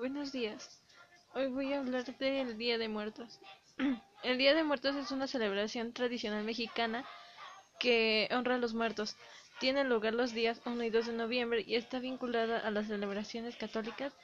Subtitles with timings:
[0.00, 0.80] Buenos días.
[1.34, 3.38] Hoy voy a hablar del Día de Muertos.
[4.22, 7.04] El Día de Muertos es una celebración tradicional mexicana
[7.78, 9.14] que honra a los muertos.
[9.58, 13.56] Tiene lugar los días 1 y 2 de noviembre y está vinculada a las celebraciones
[13.56, 14.14] católicas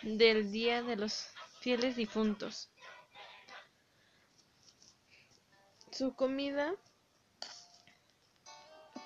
[0.00, 1.28] del Día de los
[1.60, 2.70] Fieles Difuntos.
[5.92, 6.72] Su comida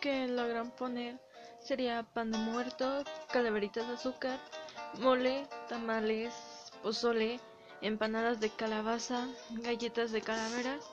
[0.00, 1.20] que logran poner
[1.60, 4.38] sería pan de muerto, calaveritas de azúcar,
[4.98, 6.34] mole, tamales,
[6.82, 7.40] pozole,
[7.80, 10.84] empanadas de calabaza, galletas de calaveras,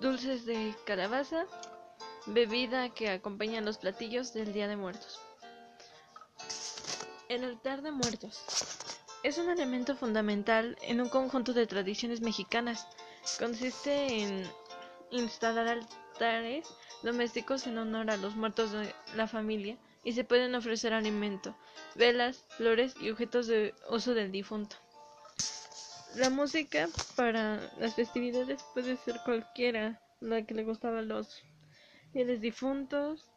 [0.00, 1.46] dulces de calabaza,
[2.26, 5.20] bebida que acompaña los platillos del Día de Muertos.
[7.28, 8.44] El altar de muertos
[9.22, 12.86] es un elemento fundamental en un conjunto de tradiciones mexicanas.
[13.38, 14.48] Consiste en
[15.10, 16.68] instalar altares
[17.02, 21.56] domésticos en honor a los muertos de la familia y se pueden ofrecer alimento,
[21.96, 24.76] velas, flores y objetos de uso del difunto.
[26.14, 31.42] La música para las festividades puede ser cualquiera, la que le gustaba a los
[32.12, 33.32] fieles difuntos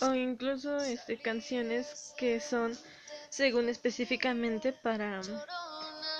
[0.00, 2.76] o incluso este, canciones que son
[3.30, 5.20] según específicamente para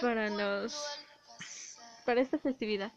[0.00, 0.80] para los
[2.06, 2.92] para esta festividad.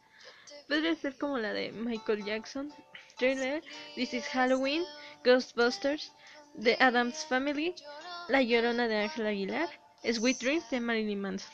[0.67, 2.73] Podría ser como la de Michael Jackson,
[3.17, 3.63] Thriller,
[3.95, 4.83] This is Halloween,
[5.23, 6.11] Ghostbusters,
[6.61, 7.75] The Adams Family,
[8.29, 9.69] La Llorona de Ángel Aguilar,
[10.03, 11.53] Sweet Dreams de Marilyn Manson.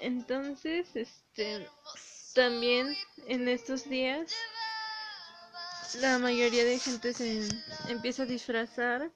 [0.00, 1.66] Entonces, este,
[2.34, 2.94] también
[3.28, 4.32] en estos días
[6.00, 7.48] la mayoría de gente se
[7.88, 9.10] empieza a disfrazar.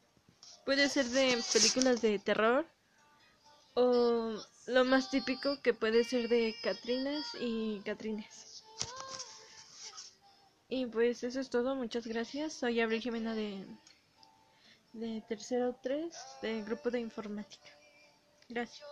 [0.65, 2.67] Puede ser de películas de terror
[3.81, 4.35] o
[4.67, 8.65] lo más típico que puede ser de Catrinas y Catrines.
[10.69, 12.53] Y pues eso es todo, muchas gracias.
[12.53, 13.67] Soy Abril Jimena de,
[14.93, 17.67] de Tercero 3 del grupo de informática.
[18.49, 18.87] Gracias.